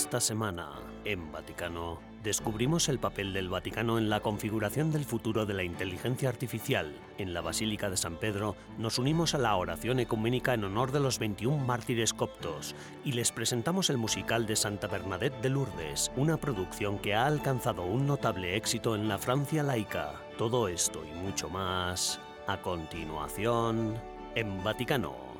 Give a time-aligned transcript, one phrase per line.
[0.00, 0.70] Esta semana,
[1.04, 6.28] en Vaticano, descubrimos el papel del Vaticano en la configuración del futuro de la inteligencia
[6.28, 6.94] artificial.
[7.18, 11.00] En la Basílica de San Pedro nos unimos a la oración ecuménica en honor de
[11.00, 16.36] los 21 mártires coptos y les presentamos el musical de Santa Bernadette de Lourdes, una
[16.36, 20.12] producción que ha alcanzado un notable éxito en la Francia laica.
[20.38, 24.00] Todo esto y mucho más a continuación
[24.36, 25.37] en Vaticano.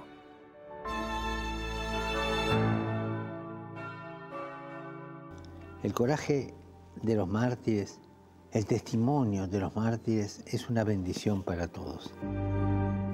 [5.84, 6.55] El coraje
[7.02, 8.00] de los mártires,
[8.50, 12.12] el testimonio de los mártires es una bendición para todos.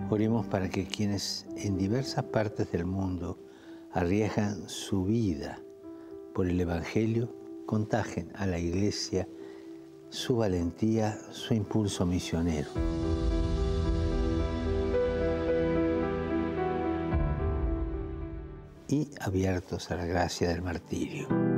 [0.08, 3.38] Oremos para que quienes en diversas partes del mundo
[3.92, 5.58] arriesgan su vida
[6.34, 7.28] por el Evangelio
[7.66, 9.28] contagien a la Iglesia
[10.08, 12.70] su valentía, su impulso misionero.
[18.88, 21.53] Y abiertos a la gracia del martirio.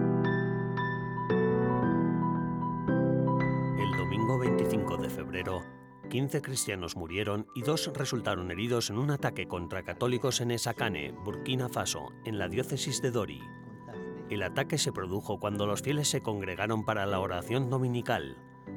[6.27, 11.69] 15 cristianos murieron y dos resultaron heridos en un ataque contra católicos en Esacane, Burkina
[11.69, 13.41] Faso, en la diócesis de Dori.
[14.29, 18.37] El ataque se produjo cuando los fieles se congregaron para la oración dominical.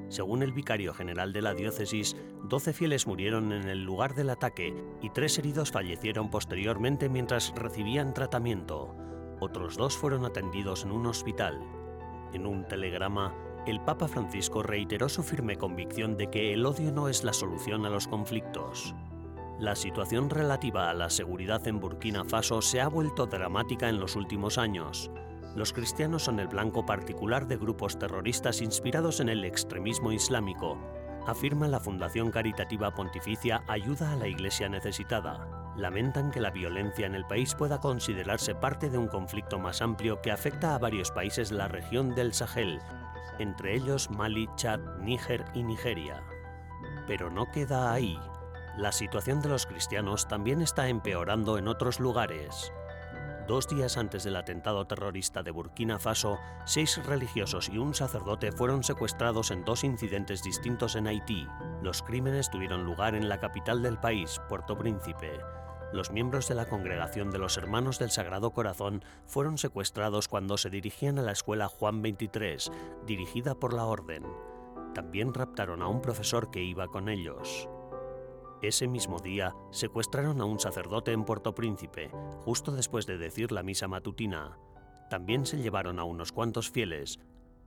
[0.09, 4.71] Según el vicario general de la diócesis, 12 fieles murieron en el lugar del ataque
[5.01, 8.95] y tres heridos fallecieron posteriormente mientras recibían tratamiento.
[9.39, 11.59] Otros dos fueron atendidos en un hospital.
[12.31, 13.33] En un telegrama,
[13.69, 17.85] el Papa Francisco reiteró su firme convicción de que el odio no es la solución
[17.85, 18.95] a los conflictos.
[19.59, 24.15] La situación relativa a la seguridad en Burkina Faso se ha vuelto dramática en los
[24.15, 25.11] últimos años.
[25.55, 30.77] Los cristianos son el blanco particular de grupos terroristas inspirados en el extremismo islámico,
[31.27, 35.73] afirma la Fundación Caritativa Pontificia Ayuda a la Iglesia Necesitada.
[35.75, 40.21] Lamentan que la violencia en el país pueda considerarse parte de un conflicto más amplio
[40.21, 42.79] que afecta a varios países de la región del Sahel,
[43.39, 46.23] entre ellos Mali, Chad, Níger y Nigeria.
[47.07, 48.19] Pero no queda ahí.
[48.77, 52.71] La situación de los cristianos también está empeorando en otros lugares.
[53.47, 58.83] Dos días antes del atentado terrorista de Burkina Faso, seis religiosos y un sacerdote fueron
[58.83, 61.47] secuestrados en dos incidentes distintos en Haití.
[61.81, 65.39] Los crímenes tuvieron lugar en la capital del país, Puerto Príncipe.
[65.91, 70.69] Los miembros de la congregación de los Hermanos del Sagrado Corazón fueron secuestrados cuando se
[70.69, 72.71] dirigían a la escuela Juan 23,
[73.07, 74.23] dirigida por la Orden.
[74.93, 77.67] También raptaron a un profesor que iba con ellos.
[78.61, 82.11] Ese mismo día secuestraron a un sacerdote en Puerto Príncipe,
[82.43, 84.59] justo después de decir la misa matutina.
[85.09, 87.19] También se llevaron a unos cuantos fieles,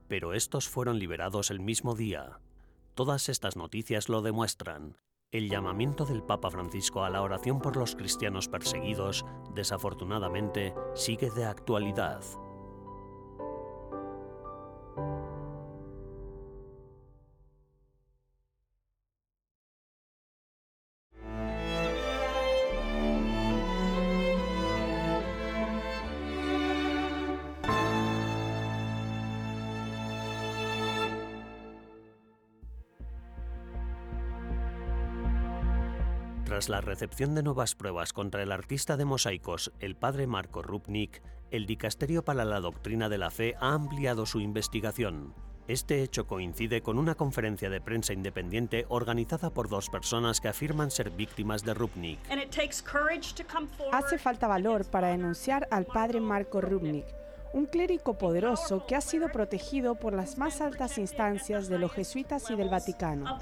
[0.06, 2.38] pero estos fueron liberados el mismo día.
[2.94, 4.96] Todas estas noticias lo demuestran.
[5.32, 11.46] El llamamiento del Papa Francisco a la oración por los cristianos perseguidos, desafortunadamente, sigue de
[11.46, 12.22] actualidad.
[36.62, 41.20] Tras la recepción de nuevas pruebas contra el artista de mosaicos, el padre Marco Rupnik,
[41.50, 45.34] el Dicasterio para la Doctrina de la Fe ha ampliado su investigación.
[45.66, 50.92] Este hecho coincide con una conferencia de prensa independiente organizada por dos personas que afirman
[50.92, 52.20] ser víctimas de Rupnik.
[53.90, 57.06] Hace falta valor para denunciar al padre Marco Rupnik,
[57.54, 62.48] un clérigo poderoso que ha sido protegido por las más altas instancias de los jesuitas
[62.52, 63.36] y del Vaticano.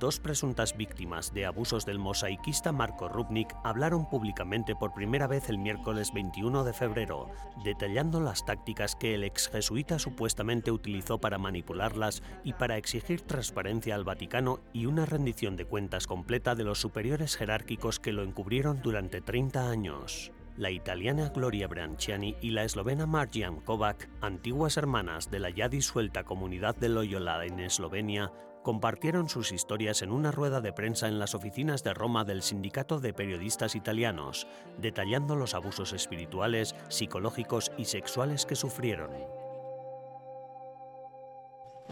[0.00, 5.58] Dos presuntas víctimas de abusos del mosaiquista Marco Rubnik hablaron públicamente por primera vez el
[5.58, 7.30] miércoles 21 de febrero,
[7.64, 13.94] detallando las tácticas que el ex jesuita supuestamente utilizó para manipularlas y para exigir transparencia
[13.94, 18.82] al Vaticano y una rendición de cuentas completa de los superiores jerárquicos que lo encubrieron
[18.82, 20.32] durante 30 años.
[20.56, 26.24] La italiana Gloria Branciani y la eslovena Marjan Kovac, antiguas hermanas de la ya disuelta
[26.24, 28.32] comunidad de Loyola en Eslovenia,
[28.64, 32.98] compartieron sus historias en una rueda de prensa en las oficinas de Roma del Sindicato
[32.98, 39.10] de Periodistas Italianos, detallando los abusos espirituales, psicológicos y sexuales que sufrieron.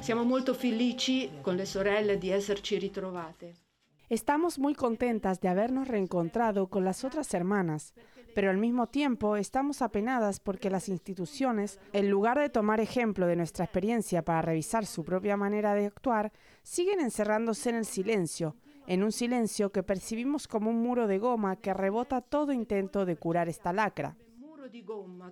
[0.01, 3.72] Siamo molto felici con le sorelle di esserci ritrovate.
[4.13, 7.95] Estamos muy contentas de habernos reencontrado con las otras hermanas,
[8.35, 13.37] pero al mismo tiempo estamos apenadas porque las instituciones, en lugar de tomar ejemplo de
[13.37, 16.31] nuestra experiencia para revisar su propia manera de actuar,
[16.63, 18.55] siguen encerrándose en el silencio,
[18.87, 23.17] en un silencio que percibimos como un muro de goma que rebota todo intento de
[23.17, 24.15] curar esta lacra.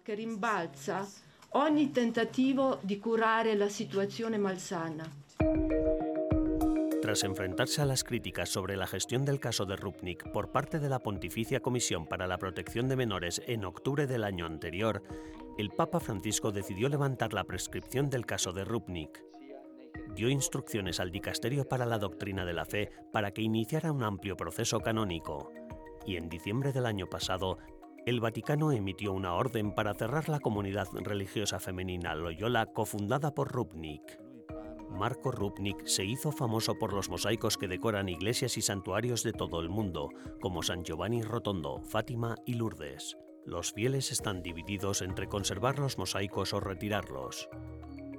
[0.02, 1.06] che rimbalza
[1.50, 6.09] ogni tentativo di curare la situazione malsana.
[7.02, 10.88] Tras enfrentarse a las críticas sobre la gestión del caso de Rupnik por parte de
[10.88, 15.02] la Pontificia Comisión para la Protección de Menores en octubre del año anterior,
[15.58, 19.30] el Papa Francisco decidió levantar la prescripción del caso de Rupnik
[20.14, 24.36] dio instrucciones al Dicasterio para la Doctrina de la Fe para que iniciara un amplio
[24.36, 25.52] proceso canónico.
[26.06, 27.58] Y en diciembre del año pasado,
[28.06, 34.29] el Vaticano emitió una orden para cerrar la comunidad religiosa femenina Loyola cofundada por Rupnik.
[34.90, 39.60] Marco Rupnik se hizo famoso por los mosaicos que decoran iglesias y santuarios de todo
[39.60, 40.10] el mundo,
[40.40, 43.16] como San Giovanni Rotondo, Fátima y Lourdes.
[43.46, 47.48] Los fieles están divididos entre conservar los mosaicos o retirarlos.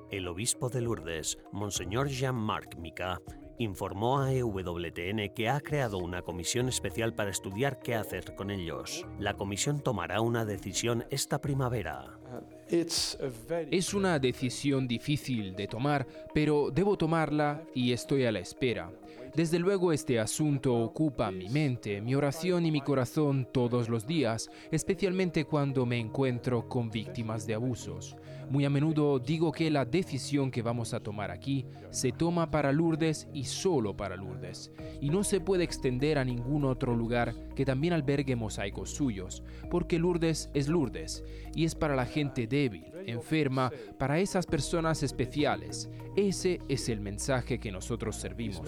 [0.10, 3.22] El obispo de Lourdes, Monseñor Jean-Marc Mica,
[3.58, 9.06] informó a EWTN que ha creado una comisión especial para estudiar qué hacer con ellos.
[9.20, 12.21] La comisión tomará una decisión esta primavera.
[12.70, 18.92] Es una decisión difícil de tomar, pero debo tomarla y estoy a la espera.
[19.36, 24.50] Desde luego este asunto ocupa mi mente, mi oración y mi corazón todos los días,
[24.72, 28.18] especialmente cuando me encuentro con víctimas de abusos.
[28.50, 32.74] Muy a menudo digo que la decisión que vamos a tomar aquí se toma para
[32.74, 37.64] Lourdes y solo para Lourdes, y no se puede extender a ningún otro lugar que
[37.64, 41.24] también albergue mosaicos suyos, porque Lourdes es Lourdes
[41.56, 45.90] y es para la gente débil, enferma, para esas personas especiales.
[46.16, 48.62] Ese es el mensaje que nosotros servimos.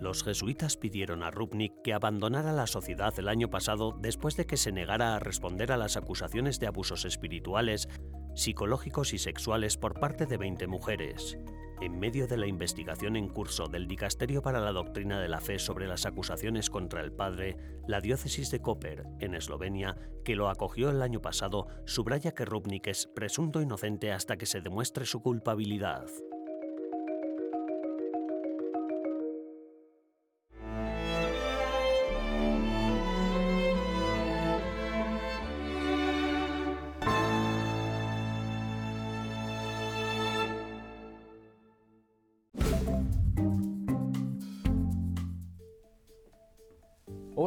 [0.00, 4.58] Los jesuitas pidieron a Rupnik que abandonara la sociedad el año pasado después de que
[4.58, 7.88] se negara a responder a las acusaciones de abusos espirituales,
[8.34, 11.38] psicológicos y sexuales por parte de 20 mujeres.
[11.80, 15.58] En medio de la investigación en curso del Dicasterio para la Doctrina de la Fe
[15.58, 19.94] sobre las acusaciones contra el padre, la diócesis de Koper, en Eslovenia,
[20.24, 24.62] que lo acogió el año pasado, subraya que Rupnik es presunto inocente hasta que se
[24.62, 26.06] demuestre su culpabilidad.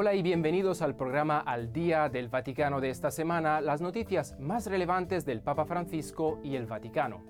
[0.02, 4.66] Hola y bienvenidos al programa Al Día del Vaticano de esta semana, las noticias más
[4.66, 7.22] relevantes del Papa Francisco y el Vaticano.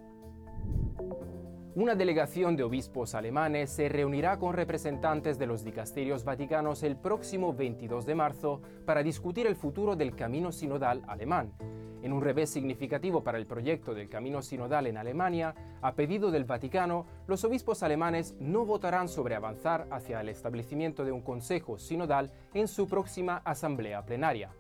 [1.74, 7.56] Una delegación de obispos alemanes se reunirá con representantes de los dicasterios vaticanos el próximo
[7.56, 11.54] 22 de marzo para discutir el futuro del camino sinodal alemán
[12.02, 16.46] en un revés significativo para el proyecto del Camino Sinodal en Alemania, a pedido del
[16.46, 22.32] Vaticano, los obispos alemanes no votarán sobre avanzar hacia el establecimiento de un Consejo Sinodal
[22.54, 24.52] en su próxima asamblea plenaria.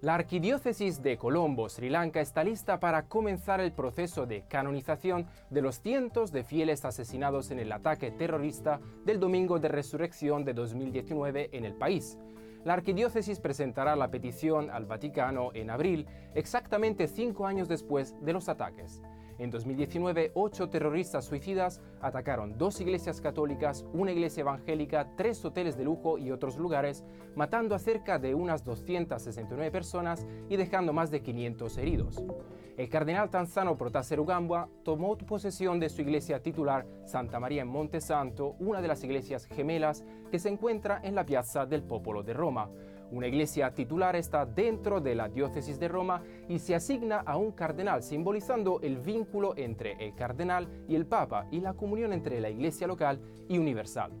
[0.00, 5.60] La Arquidiócesis de Colombo, Sri Lanka, está lista para comenzar el proceso de canonización de
[5.60, 11.50] los cientos de fieles asesinados en el ataque terrorista del Domingo de Resurrección de 2019
[11.52, 12.16] en el país
[12.64, 18.48] la arquidiócesis presentará la petición al Vaticano en abril, exactamente cinco años después de los
[18.48, 19.00] ataques.
[19.38, 25.84] En 2019, ocho terroristas suicidas atacaron dos iglesias católicas, una iglesia evangélica, tres hoteles de
[25.84, 27.04] lujo y otros lugares,
[27.36, 32.24] matando a cerca de unas 269 personas y dejando más de 500 heridos.
[32.78, 38.00] El cardenal tanzano Protaser Ugambwa tomó posesión de su iglesia titular Santa María en Monte
[38.00, 42.34] Santo, una de las iglesias gemelas que se encuentra en la Piazza del Popolo de
[42.34, 42.70] Roma.
[43.10, 47.50] Una iglesia titular está dentro de la diócesis de Roma y se asigna a un
[47.50, 52.48] cardenal, simbolizando el vínculo entre el cardenal y el papa y la comunión entre la
[52.48, 54.12] iglesia local y universal.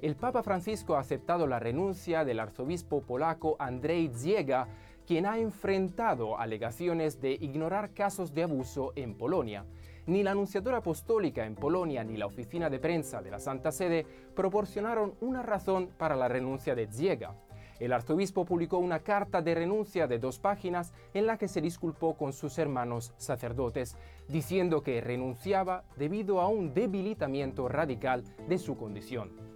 [0.00, 4.68] El Papa Francisco ha aceptado la renuncia del arzobispo polaco Andrzej Ziega,
[5.08, 9.64] quien ha enfrentado alegaciones de ignorar casos de abuso en Polonia.
[10.04, 14.04] Ni la Anunciatura Apostólica en Polonia ni la Oficina de Prensa de la Santa Sede
[14.36, 17.34] proporcionaron una razón para la renuncia de Ziega.
[17.80, 22.14] El arzobispo publicó una carta de renuncia de dos páginas en la que se disculpó
[22.14, 23.96] con sus hermanos sacerdotes,
[24.28, 29.47] diciendo que renunciaba debido a un debilitamiento radical de su condición.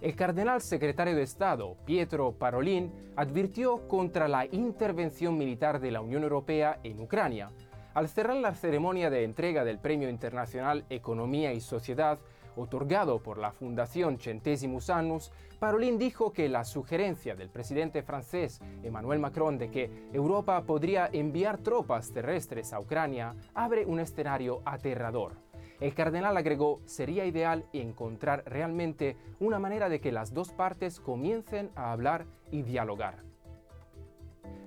[0.00, 6.22] El cardenal secretario de Estado, Pietro Parolin, advirtió contra la intervención militar de la Unión
[6.22, 7.50] Europea en Ucrania.
[7.92, 12.18] Al cerrar la ceremonia de entrega del Premio Internacional Economía y Sociedad,
[12.56, 19.18] otorgado por la Fundación Centesimus Annus, Parolin dijo que la sugerencia del presidente francés Emmanuel
[19.18, 25.49] Macron de que Europa podría enviar tropas terrestres a Ucrania abre un escenario aterrador.
[25.80, 31.70] El cardenal agregó, sería ideal encontrar realmente una manera de que las dos partes comiencen
[31.74, 33.24] a hablar y dialogar.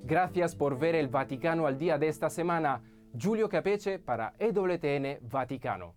[0.04, 2.82] Gracias por ver el Vaticano al día de esta semana.
[3.16, 5.96] Giulio Capeche para EWTN Vaticano.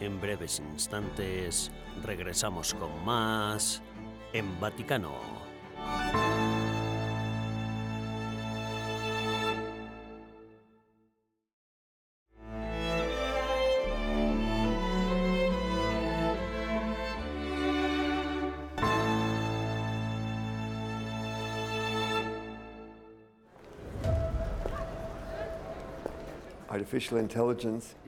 [0.00, 1.70] En breves instantes
[2.02, 3.82] regresamos con más
[4.32, 5.12] en Vaticano.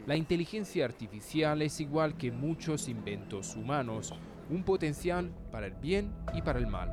[0.06, 4.14] La inteligencia artificial es igual que muchos inventos humanos,
[4.48, 6.90] un potencial para el bien y para el mal.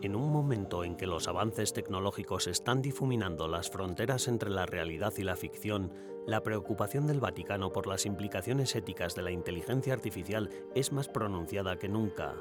[0.00, 5.12] En un momento en que los avances tecnológicos están difuminando las fronteras entre la realidad
[5.18, 5.92] y la ficción,
[6.26, 11.78] la preocupación del Vaticano por las implicaciones éticas de la inteligencia artificial es más pronunciada
[11.78, 12.34] que nunca.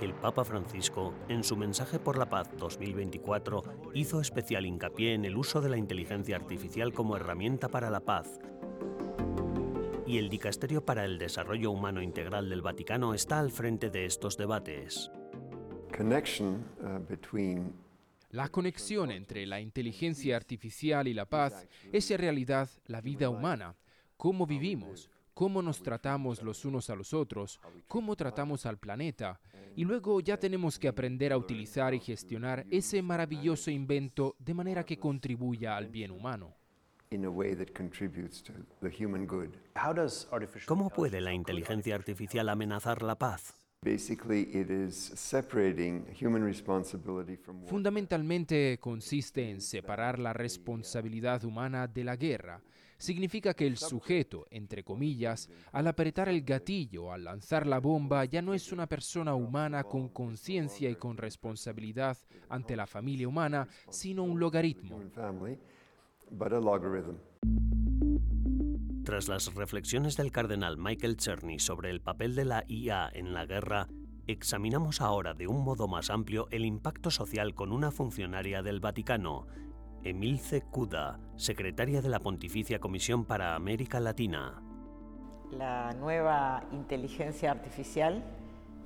[0.00, 3.64] El Papa Francisco, en su mensaje por la paz 2024,
[3.94, 8.38] hizo especial hincapié en el uso de la inteligencia artificial como herramienta para la paz.
[10.06, 14.36] Y el Dicasterio para el Desarrollo Humano Integral del Vaticano está al frente de estos
[14.36, 15.10] debates.
[15.98, 17.72] Uh,
[18.30, 23.74] la conexión entre la inteligencia artificial y la paz es en realidad la vida humana,
[24.16, 29.38] cómo vivimos, cómo nos tratamos los unos a los otros, cómo tratamos al planeta,
[29.76, 34.82] y luego ya tenemos que aprender a utilizar y gestionar ese maravilloso invento de manera
[34.82, 36.56] que contribuya al bien humano.
[40.66, 43.54] ¿Cómo puede la inteligencia artificial amenazar la paz?
[47.68, 52.60] Fundamentalmente consiste en separar la responsabilidad humana de la guerra
[52.98, 58.42] significa que el sujeto, entre comillas, al apretar el gatillo, al lanzar la bomba, ya
[58.42, 64.24] no es una persona humana con conciencia y con responsabilidad ante la familia humana, sino
[64.24, 65.00] un logaritmo.
[69.04, 73.46] Tras las reflexiones del cardenal Michael Czerny sobre el papel de la IA en la
[73.46, 73.88] guerra,
[74.26, 79.46] examinamos ahora de un modo más amplio el impacto social con una funcionaria del Vaticano,
[80.04, 84.62] Emilce Cuda, secretaria de la Pontificia Comisión para América Latina.
[85.50, 88.22] La nueva inteligencia artificial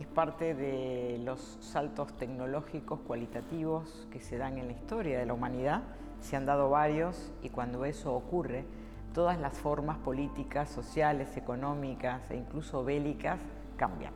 [0.01, 5.35] es parte de los saltos tecnológicos cualitativos que se dan en la historia de la
[5.35, 5.83] humanidad.
[6.21, 8.65] Se han dado varios y cuando eso ocurre,
[9.13, 13.39] todas las formas políticas, sociales, económicas e incluso bélicas
[13.77, 14.15] cambian.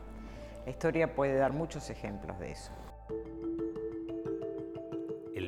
[0.65, 2.73] La historia puede dar muchos ejemplos de eso.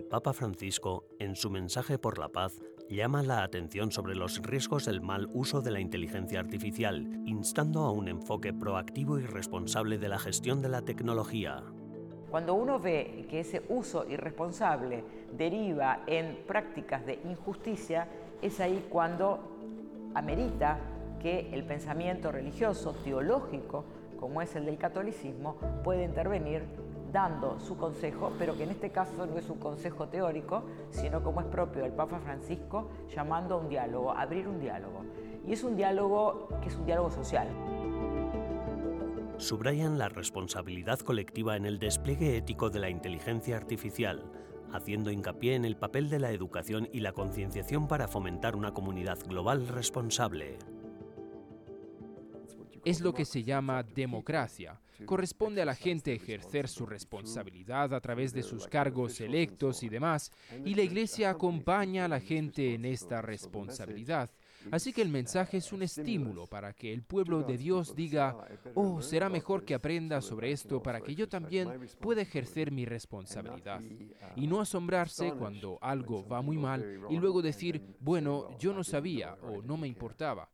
[0.09, 5.02] Papa Francisco, en su mensaje por la paz, llama la atención sobre los riesgos del
[5.02, 10.18] mal uso de la inteligencia artificial, instando a un enfoque proactivo y responsable de la
[10.18, 11.62] gestión de la tecnología.
[12.30, 15.04] Cuando uno ve que ese uso irresponsable
[15.37, 18.09] deriva en prácticas de injusticia,
[18.40, 19.40] es ahí cuando
[20.14, 20.78] amerita
[21.21, 23.85] que el pensamiento religioso, teológico,
[24.18, 26.62] como es el del catolicismo, puede intervenir
[27.12, 31.41] dando su consejo, pero que en este caso no es un consejo teórico, sino como
[31.41, 35.05] es propio del Papa Francisco, llamando a un diálogo, a abrir un diálogo.
[35.47, 37.49] Y es un diálogo que es un diálogo social.
[39.38, 44.25] Subrayan la responsabilidad colectiva en el despliegue ético de la inteligencia artificial,
[44.73, 49.19] haciendo hincapié en el papel de la educación y la concienciación para fomentar una comunidad
[49.27, 50.59] global responsable.
[52.85, 58.32] Es lo que se llama democracia corresponde a la gente ejercer su responsabilidad a través
[58.32, 60.32] de sus cargos electos y demás,
[60.64, 64.30] y la Iglesia acompaña a la gente en esta responsabilidad.
[64.73, 68.37] Así que el mensaje es un estímulo para que el pueblo de Dios diga,
[68.75, 71.70] oh, será mejor que aprenda sobre esto para que yo también
[72.00, 73.80] pueda ejercer mi responsabilidad.
[74.35, 79.35] Y no asombrarse cuando algo va muy mal y luego decir, bueno, yo no sabía
[79.42, 80.49] o no me importaba.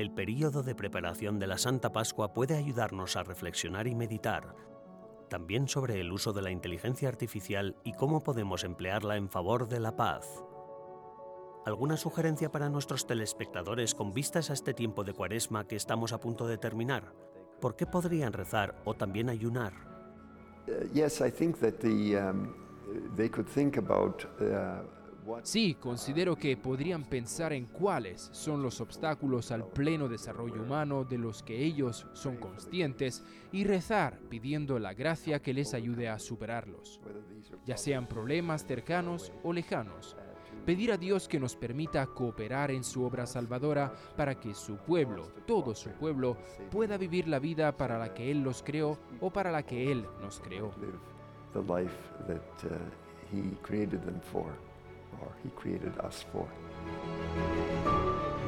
[0.00, 4.56] El período de preparación de la Santa Pascua puede ayudarnos a reflexionar y meditar,
[5.28, 9.78] también sobre el uso de la inteligencia artificial y cómo podemos emplearla en favor de
[9.78, 10.42] la paz.
[11.66, 16.18] ¿Alguna sugerencia para nuestros telespectadores con vistas a este tiempo de cuaresma que estamos a
[16.18, 17.12] punto de terminar?
[17.60, 19.74] ¿Por qué podrían rezar o también ayunar?
[20.66, 22.54] Uh, yes, I think that the um,
[25.42, 31.18] Sí, considero que podrían pensar en cuáles son los obstáculos al pleno desarrollo humano de
[31.18, 33.22] los que ellos son conscientes
[33.52, 37.00] y rezar pidiendo la gracia que les ayude a superarlos,
[37.66, 40.16] ya sean problemas cercanos o lejanos.
[40.66, 45.32] Pedir a Dios que nos permita cooperar en su obra salvadora para que su pueblo,
[45.46, 46.36] todo su pueblo,
[46.70, 50.04] pueda vivir la vida para la que Él los creó o para la que Él
[50.20, 50.70] nos creó.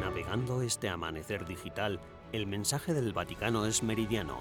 [0.01, 2.01] Navegando este amanecer digital,
[2.33, 4.39] el mensaje del Vaticano es meridiano,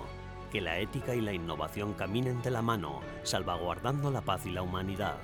[0.51, 4.61] que la ética y la innovación caminen de la mano, salvaguardando la paz y la
[4.61, 5.17] humanidad.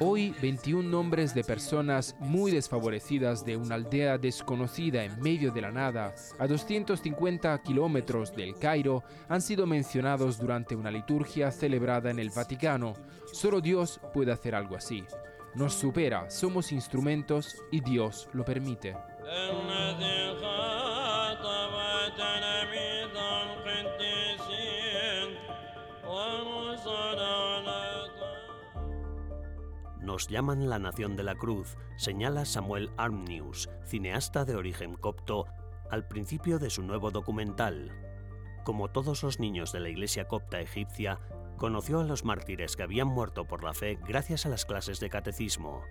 [0.00, 5.70] Hoy, 21 nombres de personas muy desfavorecidas de una aldea desconocida en medio de la
[5.70, 12.30] nada, a 250 kilómetros del Cairo, han sido mencionados durante una liturgia celebrada en el
[12.30, 12.94] Vaticano.
[13.32, 15.04] Solo Dios puede hacer algo así.
[15.54, 18.96] Nos supera, somos instrumentos y Dios lo permite.
[30.14, 35.46] Nos llaman la Nación de la Cruz, señala Samuel Armnews, cineasta de origen copto,
[35.90, 37.90] al principio de su nuevo documental.
[38.62, 41.18] Como todos los niños de la iglesia copta egipcia,
[41.56, 45.10] conoció a los mártires que habían muerto por la fe gracias a las clases de
[45.10, 45.82] catecismo.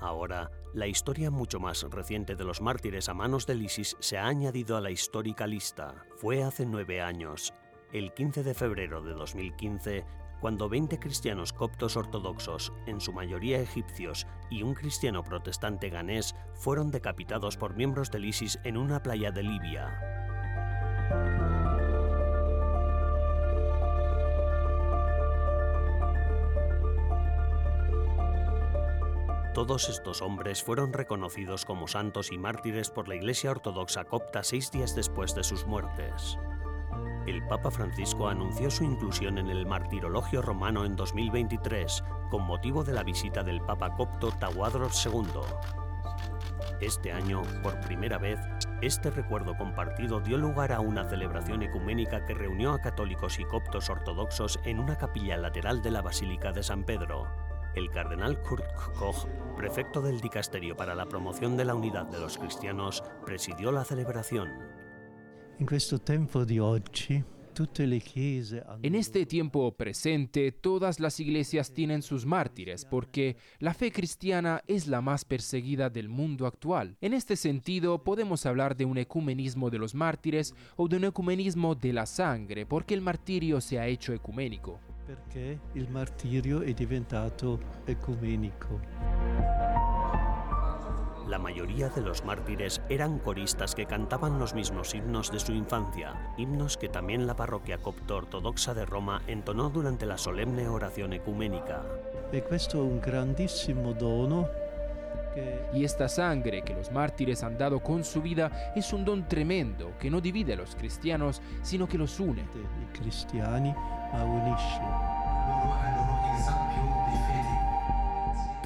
[0.00, 4.26] Ahora, la historia mucho más reciente de los mártires a manos del ISIS se ha
[4.26, 6.06] añadido a la histórica lista.
[6.16, 7.52] Fue hace nueve años,
[7.92, 10.06] el 15 de febrero de 2015,
[10.40, 16.90] cuando 20 cristianos coptos ortodoxos, en su mayoría egipcios, y un cristiano protestante ganés fueron
[16.90, 20.00] decapitados por miembros del ISIS en una playa de Libia.
[29.54, 34.70] Todos estos hombres fueron reconocidos como santos y mártires por la Iglesia Ortodoxa copta seis
[34.70, 36.38] días después de sus muertes
[37.26, 42.92] el Papa Francisco anunció su inclusión en el Martirologio Romano en 2023 con motivo de
[42.92, 45.40] la visita del Papa copto Tawadros II.
[46.80, 48.38] Este año, por primera vez,
[48.80, 53.90] este recuerdo compartido dio lugar a una celebración ecuménica que reunió a católicos y coptos
[53.90, 57.26] ortodoxos en una capilla lateral de la Basílica de San Pedro.
[57.74, 58.64] El cardenal Kurt
[58.98, 63.84] Koch, prefecto del Dicasterio para la Promoción de la Unidad de los Cristianos, presidió la
[63.84, 64.85] celebración.
[68.82, 74.86] En este tiempo presente, todas las iglesias tienen sus mártires porque la fe cristiana es
[74.88, 76.98] la más perseguida del mundo actual.
[77.00, 81.74] En este sentido, podemos hablar de un ecumenismo de los mártires o de un ecumenismo
[81.74, 84.78] de la sangre porque el martirio se ha hecho ecuménico.
[85.06, 88.80] Porque el martirio diventato ecumenico.
[91.26, 96.32] La mayoría de los mártires eran coristas que cantaban los mismos himnos de su infancia,
[96.36, 101.82] himnos que también la parroquia copto ortodoxa de Roma entonó durante la solemne oración ecuménica.
[102.74, 104.48] un grandísimo dono
[105.74, 109.92] y esta sangre que los mártires han dado con su vida es un don tremendo
[109.98, 112.44] que no divide a los cristianos, sino que los une.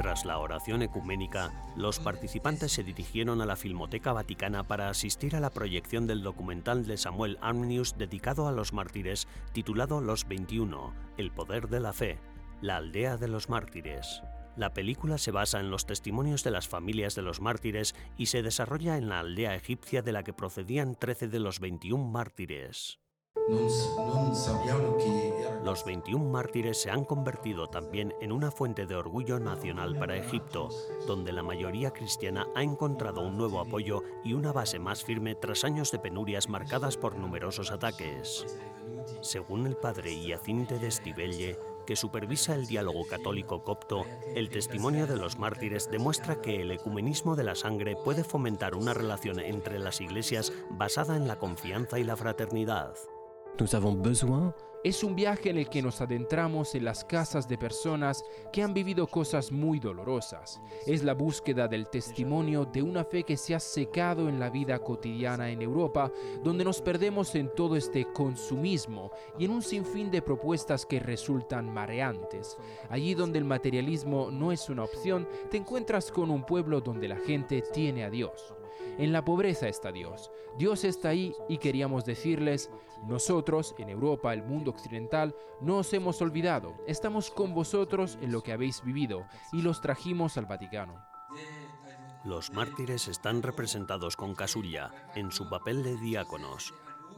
[0.00, 5.40] Tras la oración ecuménica, los participantes se dirigieron a la Filmoteca Vaticana para asistir a
[5.40, 11.30] la proyección del documental de Samuel Arminius dedicado a los mártires, titulado Los 21, El
[11.30, 12.18] poder de la fe,
[12.62, 14.22] la aldea de los mártires.
[14.56, 18.42] La película se basa en los testimonios de las familias de los mártires y se
[18.42, 23.00] desarrolla en la aldea egipcia de la que procedían 13 de los 21 mártires.
[25.64, 30.68] Los 21 mártires se han convertido también en una fuente de orgullo nacional para Egipto,
[31.06, 35.64] donde la mayoría cristiana ha encontrado un nuevo apoyo y una base más firme tras
[35.64, 38.46] años de penurias marcadas por numerosos ataques.
[39.20, 45.16] Según el padre Iacinte de Estivelle, que supervisa el diálogo católico copto, el testimonio de
[45.16, 50.00] los mártires demuestra que el ecumenismo de la sangre puede fomentar una relación entre las
[50.00, 52.94] iglesias basada en la confianza y la fraternidad.
[54.82, 58.72] Es un viaje en el que nos adentramos en las casas de personas que han
[58.72, 60.58] vivido cosas muy dolorosas.
[60.86, 64.78] Es la búsqueda del testimonio de una fe que se ha secado en la vida
[64.78, 66.10] cotidiana en Europa,
[66.42, 71.70] donde nos perdemos en todo este consumismo y en un sinfín de propuestas que resultan
[71.70, 72.56] mareantes.
[72.88, 77.16] Allí donde el materialismo no es una opción, te encuentras con un pueblo donde la
[77.16, 78.54] gente tiene a Dios.
[79.00, 80.30] En la pobreza está Dios.
[80.58, 82.70] Dios está ahí y queríamos decirles,
[83.06, 86.74] nosotros, en Europa, el mundo occidental, no os hemos olvidado.
[86.86, 91.02] Estamos con vosotros en lo que habéis vivido y los trajimos al Vaticano.
[92.26, 96.74] Los mártires están representados con casulla en su papel de diáconos.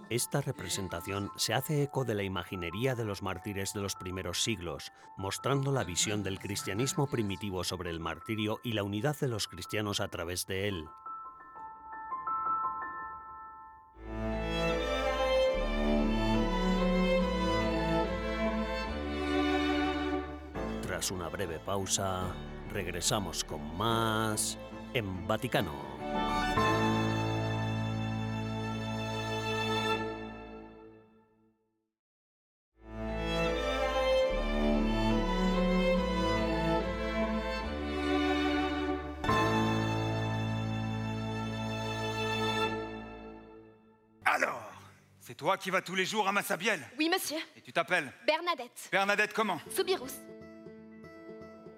[0.08, 4.92] Esta representación se hace eco de la imaginería de los mártires de los primeros siglos,
[5.16, 10.00] mostrando la visión del cristianismo primitivo sobre el martirio y la unidad de los cristianos
[10.00, 10.86] a través de él.
[21.02, 22.32] Tras una breve pausa,
[22.70, 24.56] regresamos con más
[24.94, 25.72] en Vaticano.
[44.24, 44.72] Alors
[45.18, 46.80] C'est toi qui vas tous les jours à Massabielle?
[46.96, 47.38] Oui, monsieur.
[47.56, 48.12] Et tu t'appelles?
[48.24, 48.88] Bernadette.
[48.92, 49.60] Bernadette comment?
[49.68, 50.31] Soubirous.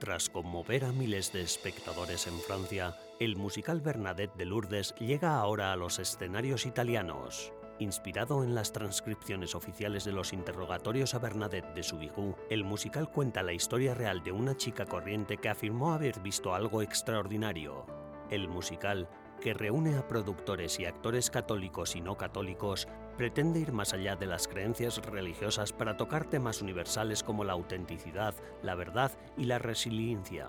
[0.05, 5.73] Tras conmover a miles de espectadores en Francia, el musical Bernadette de Lourdes llega ahora
[5.73, 7.55] a los escenarios italianos.
[7.79, 13.43] Inspirado en las transcripciones oficiales de los interrogatorios a Bernadette de Soubirous, el musical cuenta
[13.43, 17.87] la historia real de una chica corriente que afirmó haber visto algo extraordinario.
[18.29, 19.09] El musical,
[19.45, 24.25] que reúne a productores y actores católicos y no católicos, pretende ir más allá de
[24.25, 30.49] las creencias religiosas para tocar temas universales como la autenticidad, la verdad y la resiliencia,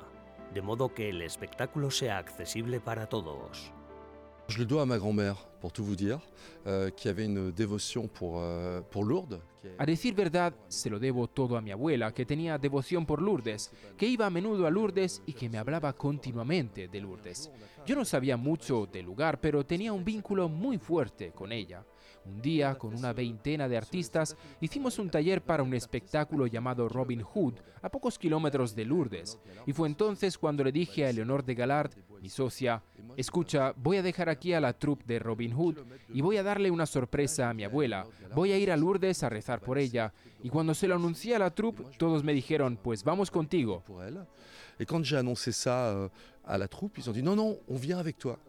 [0.54, 3.75] de modo que el espectáculo sea accesible para todos.
[4.48, 6.20] Je le dois à ma grand-mère, pour tout vous dire,
[6.68, 9.42] euh, qui avait une dévotion pour, euh, Lourdes.
[9.80, 13.72] A decir verdad, se lo debo todo a mi abuela, que tenía devoción por Lourdes,
[13.98, 17.50] que iba a menudo a Lourdes y que me hablaba continuamente de Lourdes.
[17.88, 21.84] Yo no sabía mucho del lugar, pero tenía un vínculo muy fuerte con ella.
[22.26, 27.22] Un día, con una veintena de artistas, hicimos un taller para un espectáculo llamado Robin
[27.22, 29.40] Hood, a pocos kilómetros de Lourdes.
[29.66, 31.92] Y fue entonces cuando le dije a Eleonor de Galard,
[32.26, 32.82] mi socia,
[33.16, 35.76] escucha, voy a dejar aquí a la troupe de Robin Hood
[36.12, 38.08] y voy a darle una sorpresa a mi abuela.
[38.34, 40.12] Voy a ir a Lourdes a rezar por ella.
[40.42, 43.84] Y cuando se lo anuncié a la troupe, todos me dijeron, pues vamos contigo.
[44.80, 46.10] Et quand j'ai annoncé ça euh,
[46.44, 48.40] à la troupe, ils ont dit non, non, on vient avec toi.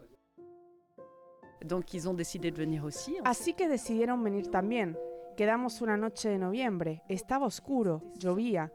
[1.63, 3.15] Donc ils ont décidé de venir aussi.
[3.25, 4.97] Así que decidieron venir también.
[5.37, 8.71] Quedamos una noche de noviembre, estaba oscuro, llovía.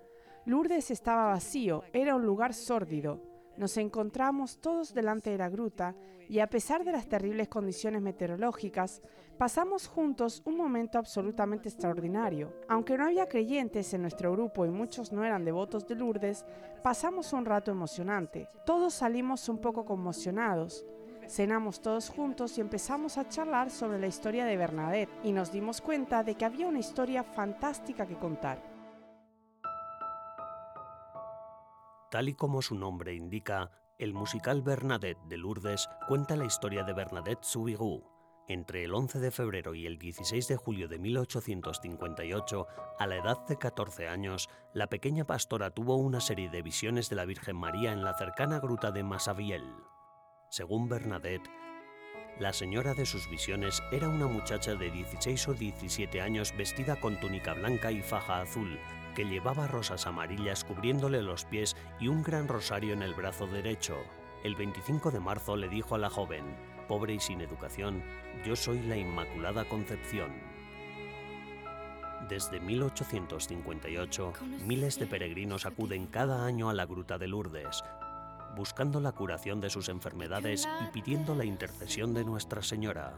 [0.46, 3.31] Lourdes estaba vacío, era un lugar sórdido.
[3.56, 5.94] Nos encontramos todos delante de la gruta
[6.28, 9.02] y a pesar de las terribles condiciones meteorológicas,
[9.36, 12.54] pasamos juntos un momento absolutamente extraordinario.
[12.68, 16.46] Aunque no había creyentes en nuestro grupo y muchos no eran devotos de Lourdes,
[16.82, 18.48] pasamos un rato emocionante.
[18.64, 20.86] Todos salimos un poco conmocionados.
[21.28, 25.80] Cenamos todos juntos y empezamos a charlar sobre la historia de Bernadette y nos dimos
[25.80, 28.71] cuenta de que había una historia fantástica que contar.
[32.12, 36.92] Tal y como su nombre indica, el musical Bernadette de Lourdes cuenta la historia de
[36.92, 38.02] Bernadette Soubirous.
[38.48, 42.66] Entre el 11 de febrero y el 16 de julio de 1858,
[42.98, 47.16] a la edad de 14 años, la pequeña pastora tuvo una serie de visiones de
[47.16, 49.72] la Virgen María en la cercana gruta de Massabielle.
[50.50, 51.48] Según Bernadette,
[52.38, 57.18] la señora de sus visiones era una muchacha de 16 o 17 años vestida con
[57.20, 58.78] túnica blanca y faja azul,
[59.14, 63.96] que llevaba rosas amarillas cubriéndole los pies y un gran rosario en el brazo derecho.
[64.44, 66.56] El 25 de marzo le dijo a la joven,
[66.88, 68.02] pobre y sin educación,
[68.44, 70.32] yo soy la Inmaculada Concepción.
[72.28, 74.32] Desde 1858,
[74.64, 77.82] miles de peregrinos acuden cada año a la Gruta de Lourdes,
[78.56, 83.14] buscando la curación de sus enfermedades y pidiendo la intercesión de Nuestra Señora.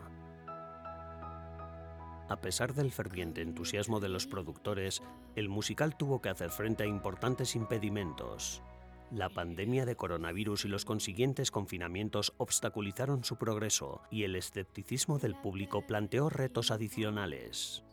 [2.28, 5.02] A pesar del ferviente entusiasmo de los productores,
[5.36, 8.62] el musical tuvo que hacer frente a importantes impedimentos.
[9.10, 15.34] La pandemia de coronavirus y los consiguientes confinamientos obstaculizaron su progreso y el escepticismo del
[15.36, 17.84] público planteó retos adicionales.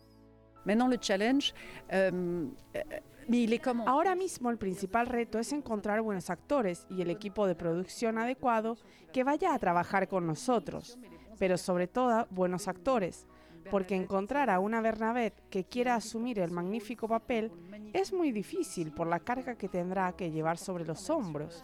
[3.27, 7.47] Il est comment Ahora mismo el principal reto es encontrar buenos actores y el equipo
[7.47, 8.77] de producción adecuado
[9.13, 10.97] que vaya a trabajar con nosotros,
[11.37, 13.27] pero sobre todo buenos actores.
[13.69, 17.51] Porque encontrar a una Bernadette que quiera asumir el magnífico papel
[17.93, 21.63] es muy difícil por la carga que tendrá que llevar sobre los hombros.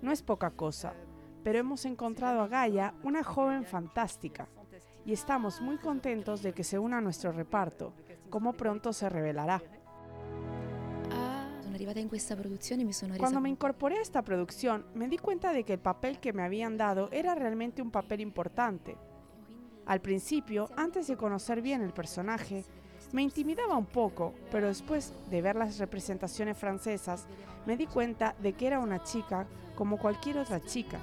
[0.00, 0.94] No es poca cosa,
[1.42, 4.48] pero hemos encontrado a Gaia una joven fantástica
[5.04, 7.92] y estamos muy contentos de que se una a nuestro reparto,
[8.30, 9.62] como pronto se revelará.
[13.18, 16.42] Cuando me incorporé a esta producción, me di cuenta de que el papel que me
[16.42, 18.96] habían dado era realmente un papel importante.
[19.86, 22.64] Al principio, antes de conocer bien el personaje,
[23.12, 27.26] me intimidaba un poco, pero después de ver las representaciones francesas,
[27.66, 30.98] me di cuenta de que era una chica como cualquier otra chica,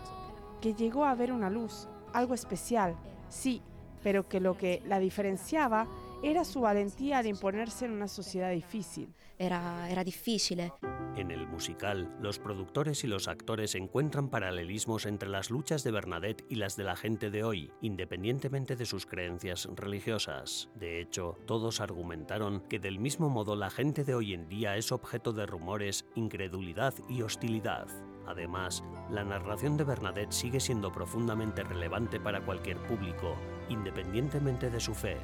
[0.61, 2.95] que llegó a ver una luz, algo especial,
[3.29, 3.61] sí,
[4.01, 5.87] pero que lo que la diferenciaba
[6.21, 9.13] era su valentía al imponerse en una sociedad difícil.
[9.37, 10.71] Era, era difícil.
[11.15, 16.45] En el musical, los productores y los actores encuentran paralelismos entre las luchas de Bernadette
[16.49, 20.69] y las de la gente de hoy, independientemente de sus creencias religiosas.
[20.75, 24.91] De hecho, todos argumentaron que del mismo modo la gente de hoy en día es
[24.91, 27.87] objeto de rumores, incredulidad y hostilidad.
[28.27, 33.35] Además, la narración de Bernadette sigue siendo profundamente relevante para cualquier público,
[33.69, 35.17] independientemente de su fe.